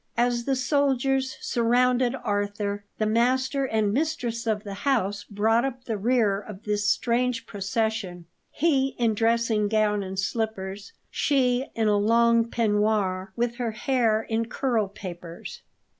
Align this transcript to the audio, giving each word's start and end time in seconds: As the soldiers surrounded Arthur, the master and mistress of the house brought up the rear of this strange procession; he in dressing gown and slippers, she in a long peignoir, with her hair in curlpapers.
As 0.17 0.45
the 0.45 0.55
soldiers 0.55 1.37
surrounded 1.41 2.15
Arthur, 2.23 2.83
the 2.97 3.05
master 3.05 3.65
and 3.65 3.93
mistress 3.93 4.47
of 4.47 4.63
the 4.63 4.73
house 4.81 5.23
brought 5.25 5.63
up 5.63 5.83
the 5.83 5.95
rear 5.95 6.39
of 6.39 6.63
this 6.63 6.89
strange 6.89 7.45
procession; 7.45 8.25
he 8.49 8.95
in 8.97 9.13
dressing 9.13 9.67
gown 9.67 10.01
and 10.01 10.17
slippers, 10.17 10.93
she 11.11 11.67
in 11.75 11.87
a 11.87 11.97
long 11.99 12.49
peignoir, 12.49 13.31
with 13.35 13.57
her 13.57 13.73
hair 13.73 14.23
in 14.23 14.47
curlpapers. 14.47 15.61